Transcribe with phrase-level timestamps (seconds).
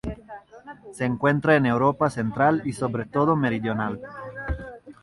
[0.93, 4.01] Se encuentra en Europa central y sobre todo meridional.